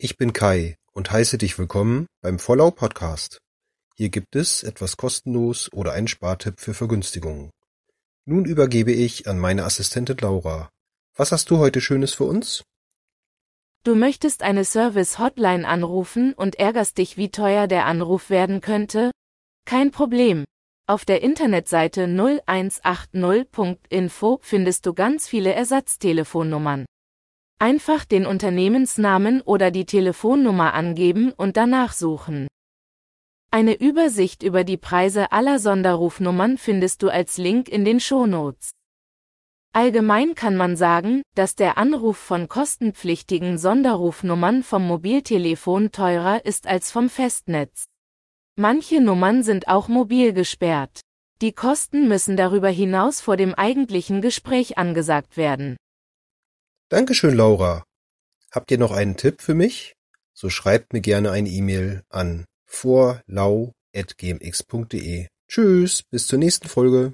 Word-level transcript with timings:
Ich 0.00 0.16
bin 0.16 0.32
Kai 0.32 0.76
und 0.92 1.10
heiße 1.10 1.38
dich 1.38 1.58
willkommen 1.58 2.06
beim 2.22 2.38
Vollau 2.38 2.70
Podcast. 2.70 3.40
Hier 3.96 4.10
gibt 4.10 4.36
es 4.36 4.62
etwas 4.62 4.96
kostenlos 4.96 5.72
oder 5.72 5.90
einen 5.90 6.06
Spartipp 6.06 6.60
für 6.60 6.72
Vergünstigungen. 6.72 7.50
Nun 8.24 8.44
übergebe 8.44 8.92
ich 8.92 9.26
an 9.26 9.40
meine 9.40 9.64
Assistentin 9.64 10.18
Laura. 10.18 10.70
Was 11.16 11.32
hast 11.32 11.50
du 11.50 11.58
heute 11.58 11.80
Schönes 11.80 12.14
für 12.14 12.26
uns? 12.26 12.62
Du 13.82 13.96
möchtest 13.96 14.44
eine 14.44 14.64
Service-Hotline 14.64 15.66
anrufen 15.66 16.32
und 16.32 16.60
ärgerst 16.60 16.98
dich, 16.98 17.16
wie 17.16 17.32
teuer 17.32 17.66
der 17.66 17.86
Anruf 17.86 18.30
werden 18.30 18.60
könnte? 18.60 19.10
Kein 19.64 19.90
Problem. 19.90 20.44
Auf 20.86 21.06
der 21.06 21.22
Internetseite 21.22 22.04
0180.info 22.04 24.38
findest 24.42 24.86
du 24.86 24.94
ganz 24.94 25.26
viele 25.26 25.54
Ersatztelefonnummern. 25.54 26.86
Einfach 27.60 28.04
den 28.04 28.24
Unternehmensnamen 28.24 29.40
oder 29.40 29.72
die 29.72 29.84
Telefonnummer 29.84 30.74
angeben 30.74 31.32
und 31.32 31.56
danach 31.56 31.92
suchen. 31.92 32.46
Eine 33.50 33.74
Übersicht 33.74 34.44
über 34.44 34.62
die 34.62 34.76
Preise 34.76 35.32
aller 35.32 35.58
Sonderrufnummern 35.58 36.56
findest 36.56 37.02
du 37.02 37.08
als 37.08 37.36
Link 37.36 37.68
in 37.68 37.84
den 37.84 37.98
Shownotes. 37.98 38.70
Allgemein 39.72 40.36
kann 40.36 40.54
man 40.54 40.76
sagen, 40.76 41.22
dass 41.34 41.56
der 41.56 41.78
Anruf 41.78 42.16
von 42.16 42.48
kostenpflichtigen 42.48 43.58
Sonderrufnummern 43.58 44.62
vom 44.62 44.86
Mobiltelefon 44.86 45.90
teurer 45.90 46.44
ist 46.46 46.68
als 46.68 46.92
vom 46.92 47.08
Festnetz. 47.08 47.86
Manche 48.54 49.00
Nummern 49.00 49.42
sind 49.42 49.66
auch 49.66 49.88
mobil 49.88 50.32
gesperrt. 50.32 51.00
Die 51.40 51.52
Kosten 51.52 52.06
müssen 52.06 52.36
darüber 52.36 52.68
hinaus 52.68 53.20
vor 53.20 53.36
dem 53.36 53.54
eigentlichen 53.54 54.20
Gespräch 54.20 54.78
angesagt 54.78 55.36
werden. 55.36 55.76
Dankeschön, 56.90 57.34
Laura. 57.34 57.84
Habt 58.50 58.70
ihr 58.70 58.78
noch 58.78 58.92
einen 58.92 59.18
Tipp 59.18 59.42
für 59.42 59.52
mich? 59.52 59.94
So 60.32 60.48
schreibt 60.48 60.94
mir 60.94 61.02
gerne 61.02 61.30
eine 61.32 61.50
E-Mail 61.50 62.02
an 62.08 62.46
vorlau.gmx.de. 62.64 63.76
Tschüss, 65.48 66.02
bis 66.10 66.26
zur 66.26 66.38
nächsten 66.38 66.68
Folge. 66.68 67.12